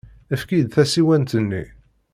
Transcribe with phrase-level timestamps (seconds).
[0.33, 1.63] Efk-iyi-d tasiwant-nni.